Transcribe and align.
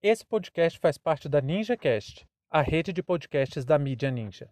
Esse 0.00 0.24
podcast 0.24 0.78
faz 0.78 0.96
parte 0.96 1.28
da 1.28 1.40
NinjaCast, 1.40 2.24
a 2.48 2.62
rede 2.62 2.92
de 2.92 3.02
podcasts 3.02 3.64
da 3.64 3.76
mídia 3.76 4.12
Ninja. 4.12 4.48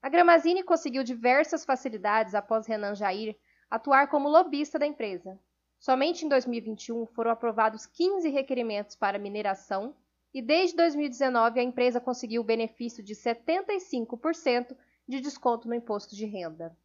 A 0.00 0.08
Gramazini 0.08 0.62
conseguiu 0.62 1.02
diversas 1.02 1.64
facilidades 1.64 2.34
após 2.34 2.66
Renan 2.66 2.94
Jair 2.94 3.36
atuar 3.70 4.08
como 4.08 4.28
lobista 4.28 4.78
da 4.78 4.86
empresa. 4.86 5.38
Somente 5.78 6.24
em 6.24 6.28
2021 6.28 7.06
foram 7.06 7.30
aprovados 7.30 7.86
15 7.86 8.28
requerimentos 8.28 8.94
para 8.94 9.18
mineração 9.18 9.96
e 10.32 10.40
desde 10.40 10.76
2019 10.76 11.58
a 11.58 11.62
empresa 11.62 12.00
conseguiu 12.00 12.42
o 12.42 12.44
benefício 12.44 13.02
de 13.02 13.14
75% 13.14 14.76
de 15.08 15.20
desconto 15.20 15.68
no 15.68 15.74
imposto 15.74 16.14
de 16.14 16.26
renda. 16.26 16.76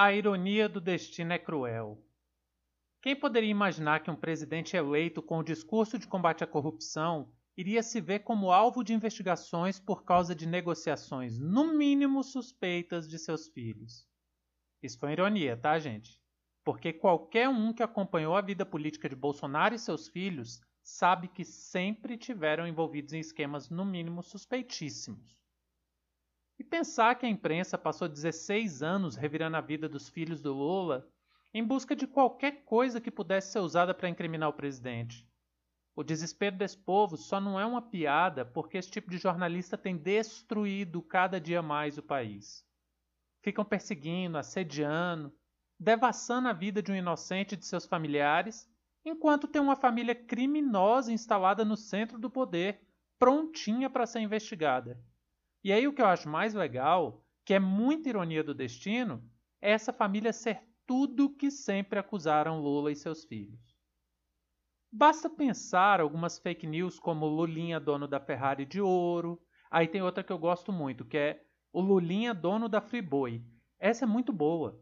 A 0.00 0.12
ironia 0.12 0.68
do 0.68 0.80
destino 0.80 1.32
é 1.32 1.40
cruel. 1.40 2.00
Quem 3.02 3.16
poderia 3.16 3.50
imaginar 3.50 3.98
que 3.98 4.08
um 4.08 4.14
presidente 4.14 4.76
eleito 4.76 5.20
com 5.20 5.40
o 5.40 5.42
discurso 5.42 5.98
de 5.98 6.06
combate 6.06 6.44
à 6.44 6.46
corrupção 6.46 7.32
iria 7.56 7.82
se 7.82 8.00
ver 8.00 8.20
como 8.20 8.52
alvo 8.52 8.84
de 8.84 8.94
investigações 8.94 9.80
por 9.80 10.04
causa 10.04 10.36
de 10.36 10.46
negociações, 10.46 11.40
no 11.40 11.76
mínimo 11.76 12.22
suspeitas, 12.22 13.08
de 13.08 13.18
seus 13.18 13.48
filhos? 13.48 14.06
Isso 14.80 15.00
foi 15.00 15.10
ironia, 15.10 15.56
tá, 15.56 15.76
gente? 15.80 16.22
Porque 16.62 16.92
qualquer 16.92 17.48
um 17.48 17.72
que 17.72 17.82
acompanhou 17.82 18.36
a 18.36 18.40
vida 18.40 18.64
política 18.64 19.08
de 19.08 19.16
Bolsonaro 19.16 19.74
e 19.74 19.80
seus 19.80 20.06
filhos 20.06 20.60
sabe 20.80 21.26
que 21.26 21.44
sempre 21.44 22.16
tiveram 22.16 22.68
envolvidos 22.68 23.14
em 23.14 23.18
esquemas, 23.18 23.68
no 23.68 23.84
mínimo, 23.84 24.22
suspeitíssimos. 24.22 25.37
E 26.58 26.64
pensar 26.64 27.14
que 27.14 27.24
a 27.24 27.28
imprensa 27.28 27.78
passou 27.78 28.08
16 28.08 28.82
anos 28.82 29.14
revirando 29.14 29.56
a 29.56 29.60
vida 29.60 29.88
dos 29.88 30.08
filhos 30.08 30.42
do 30.42 30.52
Lula 30.52 31.08
em 31.54 31.64
busca 31.64 31.94
de 31.94 32.06
qualquer 32.06 32.64
coisa 32.64 33.00
que 33.00 33.10
pudesse 33.10 33.52
ser 33.52 33.60
usada 33.60 33.94
para 33.94 34.08
incriminar 34.08 34.48
o 34.48 34.52
presidente. 34.52 35.26
O 35.94 36.02
desespero 36.02 36.56
desse 36.56 36.76
povo 36.76 37.16
só 37.16 37.40
não 37.40 37.58
é 37.58 37.64
uma 37.64 37.82
piada 37.82 38.44
porque 38.44 38.76
esse 38.76 38.90
tipo 38.90 39.10
de 39.10 39.18
jornalista 39.18 39.78
tem 39.78 39.96
destruído 39.96 41.00
cada 41.00 41.40
dia 41.40 41.62
mais 41.62 41.96
o 41.96 42.02
país. 42.02 42.66
Ficam 43.40 43.64
perseguindo, 43.64 44.36
assediando, 44.36 45.32
devassando 45.78 46.48
a 46.48 46.52
vida 46.52 46.82
de 46.82 46.90
um 46.90 46.96
inocente 46.96 47.52
e 47.52 47.56
de 47.56 47.66
seus 47.66 47.86
familiares, 47.86 48.68
enquanto 49.04 49.48
tem 49.48 49.62
uma 49.62 49.76
família 49.76 50.14
criminosa 50.14 51.12
instalada 51.12 51.64
no 51.64 51.76
centro 51.76 52.18
do 52.18 52.28
poder, 52.28 52.80
prontinha 53.18 53.88
para 53.88 54.06
ser 54.06 54.20
investigada. 54.20 55.00
E 55.62 55.72
aí 55.72 55.86
o 55.86 55.92
que 55.92 56.00
eu 56.00 56.06
acho 56.06 56.28
mais 56.28 56.54
legal, 56.54 57.24
que 57.44 57.54
é 57.54 57.58
muita 57.58 58.08
ironia 58.08 58.44
do 58.44 58.54
destino, 58.54 59.22
é 59.60 59.72
essa 59.72 59.92
família 59.92 60.32
ser 60.32 60.62
tudo 60.86 61.34
que 61.34 61.50
sempre 61.50 61.98
acusaram 61.98 62.60
Lula 62.60 62.90
e 62.90 62.96
seus 62.96 63.24
filhos. 63.24 63.76
Basta 64.90 65.28
pensar 65.28 66.00
algumas 66.00 66.38
fake 66.38 66.66
news 66.66 66.98
como 66.98 67.26
Lulinha 67.26 67.78
dono 67.78 68.08
da 68.08 68.18
Ferrari 68.18 68.64
de 68.64 68.80
ouro, 68.80 69.38
aí 69.70 69.86
tem 69.86 70.00
outra 70.00 70.24
que 70.24 70.32
eu 70.32 70.38
gosto 70.38 70.72
muito, 70.72 71.04
que 71.04 71.18
é 71.18 71.44
o 71.72 71.80
Lulinha 71.80 72.32
dono 72.32 72.68
da 72.68 72.80
Friboi. 72.80 73.44
Essa 73.78 74.06
é 74.06 74.08
muito 74.08 74.32
boa, 74.32 74.80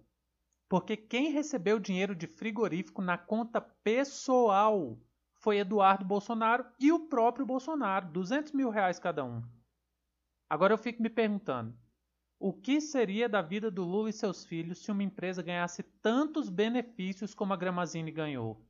porque 0.69 0.97
quem 0.97 1.33
recebeu 1.33 1.81
dinheiro 1.81 2.15
de 2.15 2.27
frigorífico 2.27 3.03
na 3.03 3.19
conta 3.19 3.61
pessoal 3.61 4.97
foi 5.35 5.59
Eduardo 5.59 6.05
Bolsonaro 6.05 6.65
e 6.79 6.93
o 6.93 7.09
próprio 7.09 7.45
Bolsonaro, 7.45 8.11
200 8.13 8.53
mil 8.53 8.71
reais 8.71 8.99
cada 8.99 9.25
um. 9.25 9.43
Agora 10.49 10.73
eu 10.73 10.79
fico 10.79 11.03
me 11.03 11.11
perguntando: 11.11 11.77
o 12.39 12.53
que 12.53 12.81
seria 12.81 13.29
da 13.29 13.41
vida 13.41 13.71
do 13.71 13.83
Lula 13.83 14.11
e 14.11 14.13
seus 14.13 14.45
filhos 14.45 14.79
se 14.79 14.93
uma 14.93 15.03
empresa 15.03 15.43
ganhasse 15.43 15.83
tantos 15.83 16.49
benefícios 16.49 17.35
como 17.35 17.53
a 17.53 17.57
Gramazine 17.57 18.11
ganhou? 18.11 18.63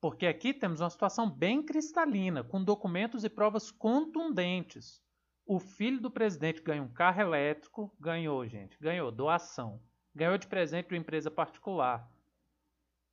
Porque 0.00 0.26
aqui 0.26 0.54
temos 0.54 0.80
uma 0.80 0.90
situação 0.90 1.28
bem 1.28 1.62
cristalina, 1.62 2.44
com 2.44 2.62
documentos 2.62 3.24
e 3.24 3.28
provas 3.28 3.70
contundentes. 3.70 5.02
O 5.46 5.58
filho 5.58 6.00
do 6.00 6.10
presidente 6.10 6.62
ganha 6.62 6.82
um 6.82 6.92
carro 6.92 7.20
elétrico, 7.20 7.94
ganhou, 7.98 8.46
gente, 8.46 8.78
ganhou 8.78 9.10
doação, 9.10 9.80
ganhou 10.14 10.38
de 10.38 10.46
presente 10.46 10.88
de 10.88 10.94
uma 10.94 11.00
empresa 11.00 11.30
particular. 11.30 12.08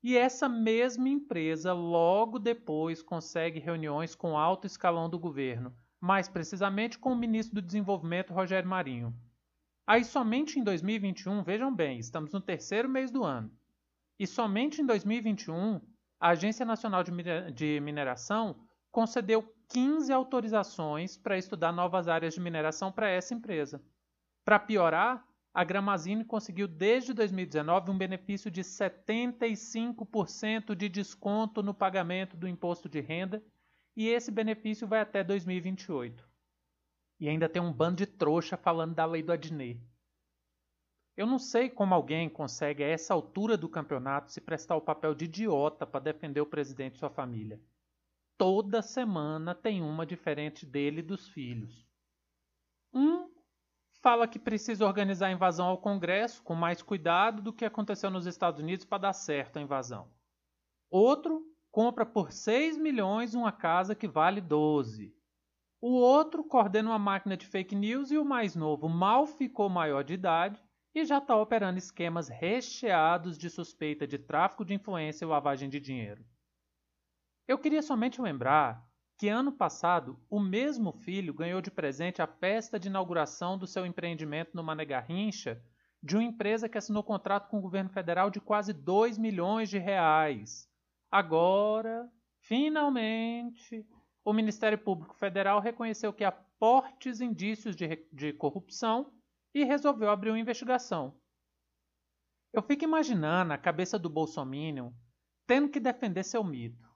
E 0.03 0.17
essa 0.17 0.47
mesma 0.47 1.09
empresa 1.09 1.73
logo 1.73 2.39
depois 2.39 3.03
consegue 3.03 3.59
reuniões 3.59 4.15
com 4.15 4.37
alto 4.37 4.65
escalão 4.65 5.09
do 5.09 5.19
governo, 5.19 5.75
mais 6.01 6.27
precisamente 6.27 6.97
com 6.97 7.13
o 7.13 7.15
ministro 7.15 7.53
do 7.55 7.61
Desenvolvimento, 7.61 8.33
Rogério 8.33 8.67
Marinho. 8.67 9.15
Aí 9.85 10.03
somente 10.03 10.59
em 10.59 10.63
2021, 10.63 11.43
vejam 11.43 11.71
bem, 11.73 11.99
estamos 11.99 12.33
no 12.33 12.41
terceiro 12.41 12.89
mês 12.89 13.11
do 13.11 13.23
ano, 13.23 13.51
e 14.19 14.25
somente 14.25 14.81
em 14.81 14.85
2021 14.85 15.79
a 16.19 16.29
Agência 16.29 16.65
Nacional 16.65 17.03
de 17.03 17.79
Mineração 17.79 18.67
concedeu 18.91 19.55
15 19.69 20.11
autorizações 20.11 21.15
para 21.17 21.37
estudar 21.37 21.71
novas 21.71 22.07
áreas 22.07 22.33
de 22.33 22.41
mineração 22.41 22.91
para 22.91 23.09
essa 23.09 23.33
empresa. 23.33 23.81
Para 24.43 24.59
piorar, 24.59 25.25
a 25.53 25.63
Gramazine 25.63 26.25
conseguiu 26.25 26.67
desde 26.67 27.13
2019 27.13 27.91
um 27.91 27.97
benefício 27.97 28.51
de 28.51 28.61
75% 28.61 30.75
de 30.75 30.89
desconto 30.89 31.61
no 31.61 31.73
pagamento 31.73 32.37
do 32.37 32.47
imposto 32.47 32.89
de 32.89 33.01
renda 33.01 33.43
e 33.95 34.07
esse 34.07 34.31
benefício 34.31 34.87
vai 34.87 35.01
até 35.01 35.23
2028. 35.23 36.29
E 37.19 37.29
ainda 37.29 37.47
tem 37.47 37.61
um 37.61 37.71
bando 37.71 37.97
de 37.97 38.05
trouxa 38.05 38.57
falando 38.57 38.95
da 38.95 39.05
lei 39.05 39.21
do 39.21 39.31
Adnet. 39.31 39.79
Eu 41.15 41.27
não 41.27 41.37
sei 41.37 41.69
como 41.69 41.93
alguém 41.93 42.29
consegue, 42.29 42.83
a 42.83 42.87
essa 42.87 43.13
altura 43.13 43.57
do 43.57 43.69
campeonato, 43.69 44.31
se 44.31 44.41
prestar 44.41 44.75
o 44.75 44.81
papel 44.81 45.13
de 45.13 45.25
idiota 45.25 45.85
para 45.85 45.99
defender 45.99 46.41
o 46.41 46.45
presidente 46.45 46.95
e 46.95 46.99
sua 46.99 47.09
família. 47.09 47.61
Toda 48.37 48.81
semana 48.81 49.53
tem 49.53 49.81
uma 49.81 50.05
diferente 50.05 50.65
dele 50.65 50.99
e 50.99 51.03
dos 51.03 51.27
filhos. 51.27 51.85
Um 52.93 53.29
fala 54.01 54.27
que 54.27 54.39
precisa 54.39 54.85
organizar 54.85 55.27
a 55.27 55.31
invasão 55.31 55.67
ao 55.67 55.77
Congresso 55.77 56.41
com 56.41 56.55
mais 56.55 56.81
cuidado 56.81 57.41
do 57.41 57.53
que 57.53 57.65
aconteceu 57.65 58.09
nos 58.09 58.25
Estados 58.25 58.59
Unidos 58.59 58.83
para 58.83 58.97
dar 58.97 59.13
certo 59.13 59.57
a 59.57 59.61
invasão. 59.61 60.09
Outro 60.89 61.45
compra 61.71 62.05
por 62.05 62.31
6 62.31 62.77
milhões 62.77 63.33
uma 63.33 63.51
casa 63.51 63.95
que 63.95 64.07
vale 64.07 64.41
12. 64.41 65.15
O 65.79 65.93
outro 65.93 66.43
coordena 66.43 66.89
uma 66.89 66.99
máquina 66.99 67.37
de 67.37 67.47
fake 67.47 67.73
news 67.73 68.11
e 68.11 68.17
o 68.17 68.25
mais 68.25 68.55
novo 68.55 68.89
mal 68.89 69.25
ficou 69.25 69.69
maior 69.69 70.03
de 70.03 70.13
idade 70.13 70.61
e 70.93 71.05
já 71.05 71.17
está 71.17 71.35
operando 71.35 71.79
esquemas 71.79 72.27
recheados 72.27 73.37
de 73.37 73.49
suspeita 73.49 74.05
de 74.05 74.19
tráfico 74.19 74.65
de 74.65 74.73
influência 74.73 75.23
e 75.23 75.27
lavagem 75.27 75.69
de 75.69 75.79
dinheiro. 75.79 76.25
Eu 77.47 77.57
queria 77.57 77.81
somente 77.81 78.21
lembrar 78.21 78.85
que 79.17 79.29
ano 79.29 79.51
passado 79.51 80.19
o 80.29 80.39
mesmo 80.39 80.91
filho 80.91 81.33
ganhou 81.33 81.61
de 81.61 81.71
presente 81.71 82.21
a 82.21 82.27
festa 82.27 82.79
de 82.79 82.89
inauguração 82.89 83.57
do 83.57 83.65
seu 83.65 83.85
empreendimento 83.85 84.51
no 84.53 84.63
Mané 84.63 84.83
Garrincha 84.83 85.63
de 86.03 86.15
uma 86.15 86.23
empresa 86.23 86.67
que 86.67 86.77
assinou 86.77 87.03
contrato 87.03 87.47
com 87.47 87.59
o 87.59 87.61
governo 87.61 87.89
federal 87.89 88.29
de 88.29 88.41
quase 88.41 88.73
2 88.73 89.17
milhões 89.17 89.69
de 89.69 89.77
reais. 89.77 90.70
Agora, 91.11 92.09
finalmente, 92.39 93.85
o 94.23 94.31
Ministério 94.31 94.77
Público 94.77 95.13
Federal 95.13 95.59
reconheceu 95.59 96.13
que 96.13 96.23
há 96.23 96.31
fortes 96.57 97.19
indícios 97.19 97.75
de, 97.75 98.07
de 98.13 98.31
corrupção 98.31 99.11
e 99.53 99.65
resolveu 99.65 100.09
abrir 100.09 100.29
uma 100.29 100.39
investigação. 100.39 101.19
Eu 102.53 102.61
fico 102.61 102.85
imaginando 102.85 103.51
a 103.51 103.57
cabeça 103.57 103.99
do 103.99 104.09
Bolsonaro 104.09 104.93
tendo 105.45 105.67
que 105.69 105.81
defender 105.81 106.23
seu 106.23 106.45
mito. 106.45 106.89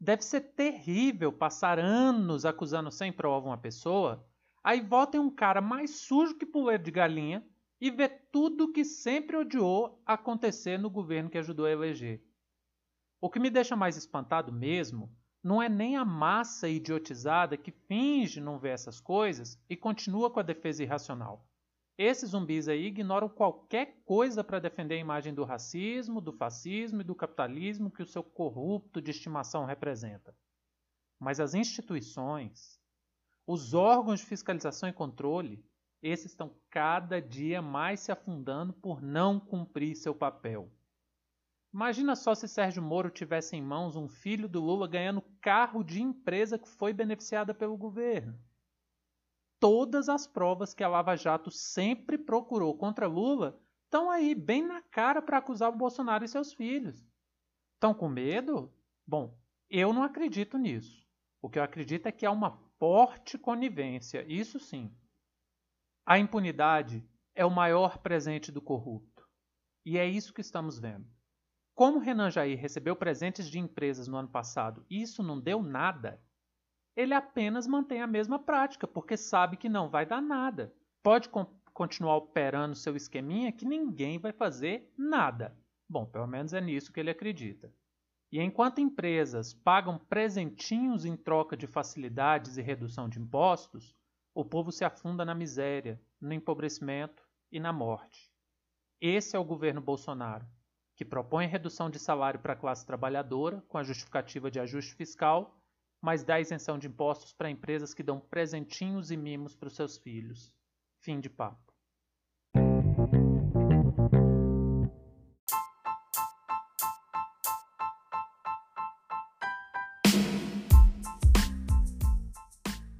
Deve 0.00 0.22
ser 0.22 0.40
terrível 0.54 1.30
passar 1.30 1.78
anos 1.78 2.46
acusando 2.46 2.90
sem 2.90 3.12
prova 3.12 3.48
uma 3.48 3.58
pessoa, 3.58 4.26
aí 4.64 4.80
votem 4.80 5.20
um 5.20 5.30
cara 5.30 5.60
mais 5.60 6.00
sujo 6.00 6.38
que 6.38 6.46
puleiro 6.46 6.82
de 6.82 6.90
galinha 6.90 7.46
e 7.78 7.90
ver 7.90 8.28
tudo 8.32 8.72
que 8.72 8.84
sempre 8.84 9.36
odiou 9.36 10.00
acontecer 10.06 10.78
no 10.78 10.88
governo 10.88 11.28
que 11.28 11.36
ajudou 11.36 11.66
a 11.66 11.70
eleger. 11.70 12.27
O 13.20 13.28
que 13.28 13.40
me 13.40 13.50
deixa 13.50 13.74
mais 13.74 13.96
espantado 13.96 14.52
mesmo 14.52 15.12
não 15.42 15.62
é 15.62 15.68
nem 15.68 15.96
a 15.96 16.04
massa 16.04 16.68
idiotizada 16.68 17.56
que 17.56 17.72
finge 17.72 18.40
não 18.40 18.58
ver 18.58 18.70
essas 18.70 19.00
coisas 19.00 19.58
e 19.68 19.76
continua 19.76 20.30
com 20.30 20.40
a 20.40 20.44
defesa 20.44 20.82
irracional. 20.82 21.44
Esses 21.96 22.30
zumbis 22.30 22.68
aí 22.68 22.86
ignoram 22.86 23.28
qualquer 23.28 24.02
coisa 24.04 24.44
para 24.44 24.60
defender 24.60 24.94
a 24.94 25.00
imagem 25.00 25.34
do 25.34 25.42
racismo, 25.42 26.20
do 26.20 26.32
fascismo 26.32 27.00
e 27.00 27.04
do 27.04 27.14
capitalismo 27.14 27.90
que 27.90 28.02
o 28.02 28.06
seu 28.06 28.22
corrupto 28.22 29.02
de 29.02 29.10
estimação 29.10 29.64
representa. 29.64 30.32
Mas 31.18 31.40
as 31.40 31.54
instituições, 31.54 32.80
os 33.44 33.74
órgãos 33.74 34.20
de 34.20 34.26
fiscalização 34.26 34.88
e 34.88 34.92
controle, 34.92 35.64
esses 36.00 36.30
estão 36.30 36.54
cada 36.70 37.20
dia 37.20 37.60
mais 37.60 37.98
se 37.98 38.12
afundando 38.12 38.72
por 38.72 39.02
não 39.02 39.40
cumprir 39.40 39.96
seu 39.96 40.14
papel. 40.14 40.70
Imagina 41.72 42.16
só 42.16 42.34
se 42.34 42.48
Sérgio 42.48 42.82
Moro 42.82 43.10
tivesse 43.10 43.54
em 43.54 43.62
mãos 43.62 43.94
um 43.94 44.08
filho 44.08 44.48
do 44.48 44.60
Lula 44.60 44.88
ganhando 44.88 45.22
carro 45.40 45.84
de 45.84 46.00
empresa 46.00 46.58
que 46.58 46.68
foi 46.68 46.92
beneficiada 46.92 47.54
pelo 47.54 47.76
governo. 47.76 48.38
Todas 49.60 50.08
as 50.08 50.26
provas 50.26 50.72
que 50.72 50.82
a 50.82 50.88
Lava 50.88 51.16
Jato 51.16 51.50
sempre 51.50 52.16
procurou 52.16 52.76
contra 52.76 53.06
Lula 53.06 53.60
estão 53.84 54.10
aí 54.10 54.34
bem 54.34 54.62
na 54.62 54.80
cara 54.82 55.20
para 55.20 55.38
acusar 55.38 55.70
o 55.70 55.76
Bolsonaro 55.76 56.24
e 56.24 56.28
seus 56.28 56.52
filhos. 56.52 57.06
Estão 57.74 57.92
com 57.92 58.08
medo? 58.08 58.72
Bom, 59.06 59.38
eu 59.68 59.92
não 59.92 60.02
acredito 60.02 60.56
nisso. 60.56 61.06
O 61.42 61.50
que 61.50 61.58
eu 61.58 61.62
acredito 61.62 62.06
é 62.06 62.12
que 62.12 62.24
há 62.24 62.30
uma 62.30 62.52
forte 62.78 63.36
conivência, 63.36 64.24
isso 64.26 64.58
sim. 64.58 64.94
A 66.06 66.18
impunidade 66.18 67.06
é 67.34 67.44
o 67.44 67.50
maior 67.50 67.98
presente 67.98 68.50
do 68.50 68.62
corrupto. 68.62 69.28
E 69.84 69.98
é 69.98 70.06
isso 70.06 70.32
que 70.32 70.40
estamos 70.40 70.78
vendo. 70.78 71.17
Como 71.78 72.00
Renan 72.00 72.28
Jair 72.28 72.58
recebeu 72.58 72.96
presentes 72.96 73.48
de 73.48 73.56
empresas 73.56 74.08
no 74.08 74.16
ano 74.16 74.28
passado 74.28 74.84
e 74.90 75.00
isso 75.00 75.22
não 75.22 75.38
deu 75.38 75.62
nada, 75.62 76.20
ele 76.96 77.14
apenas 77.14 77.68
mantém 77.68 78.02
a 78.02 78.06
mesma 78.08 78.36
prática, 78.36 78.84
porque 78.84 79.16
sabe 79.16 79.56
que 79.56 79.68
não 79.68 79.88
vai 79.88 80.04
dar 80.04 80.20
nada. 80.20 80.74
Pode 81.04 81.30
continuar 81.72 82.16
operando 82.16 82.74
seu 82.74 82.96
esqueminha 82.96 83.52
que 83.52 83.64
ninguém 83.64 84.18
vai 84.18 84.32
fazer 84.32 84.92
nada. 84.98 85.56
Bom, 85.88 86.04
pelo 86.04 86.26
menos 86.26 86.52
é 86.52 86.60
nisso 86.60 86.92
que 86.92 86.98
ele 86.98 87.10
acredita. 87.10 87.72
E 88.32 88.40
enquanto 88.40 88.80
empresas 88.80 89.54
pagam 89.54 89.98
presentinhos 89.98 91.04
em 91.04 91.16
troca 91.16 91.56
de 91.56 91.68
facilidades 91.68 92.56
e 92.56 92.60
redução 92.60 93.08
de 93.08 93.20
impostos, 93.20 93.94
o 94.34 94.44
povo 94.44 94.72
se 94.72 94.84
afunda 94.84 95.24
na 95.24 95.32
miséria, 95.32 96.02
no 96.20 96.32
empobrecimento 96.32 97.22
e 97.52 97.60
na 97.60 97.72
morte. 97.72 98.32
Esse 99.00 99.36
é 99.36 99.38
o 99.38 99.44
governo 99.44 99.80
Bolsonaro 99.80 100.44
que 100.98 101.04
propõe 101.04 101.46
redução 101.46 101.88
de 101.88 101.96
salário 101.96 102.40
para 102.40 102.54
a 102.54 102.56
classe 102.56 102.84
trabalhadora, 102.84 103.62
com 103.68 103.78
a 103.78 103.84
justificativa 103.84 104.50
de 104.50 104.58
ajuste 104.58 104.96
fiscal, 104.96 105.56
mas 106.02 106.24
dá 106.24 106.40
isenção 106.40 106.76
de 106.76 106.88
impostos 106.88 107.32
para 107.32 107.48
empresas 107.48 107.94
que 107.94 108.02
dão 108.02 108.18
presentinhos 108.18 109.12
e 109.12 109.16
mimos 109.16 109.54
para 109.54 109.68
os 109.68 109.76
seus 109.76 109.96
filhos. 109.96 110.52
Fim 111.00 111.20
de 111.20 111.30
papo. 111.30 111.72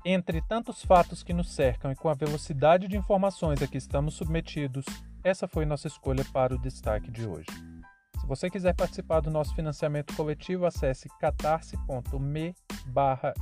Entre 0.04 0.40
tantos 0.40 0.84
fatos 0.84 1.24
que 1.24 1.32
nos 1.32 1.52
cercam 1.52 1.90
e 1.90 1.96
com 1.96 2.08
a 2.08 2.14
velocidade 2.14 2.86
de 2.86 2.96
informações 2.96 3.60
a 3.60 3.66
que 3.66 3.76
estamos 3.76 4.14
submetidos, 4.14 4.84
essa 5.24 5.48
foi 5.48 5.66
nossa 5.66 5.88
escolha 5.88 6.24
para 6.32 6.54
o 6.54 6.58
destaque 6.58 7.10
de 7.10 7.26
hoje 7.26 7.67
você 8.28 8.50
quiser 8.50 8.74
participar 8.74 9.20
do 9.20 9.30
nosso 9.30 9.54
financiamento 9.54 10.14
coletivo, 10.14 10.66
acesse 10.66 11.08
catarse.me 11.18 12.54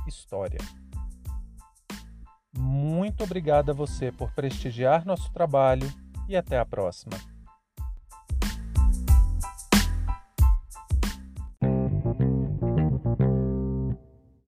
história. 0.07 0.59
Muito 2.57 3.21
obrigado 3.25 3.69
a 3.69 3.73
você 3.73 4.13
por 4.13 4.31
prestigiar 4.31 5.05
nosso 5.05 5.29
trabalho 5.33 5.91
e 6.29 6.37
até 6.37 6.57
a 6.57 6.65
próxima. 6.65 7.17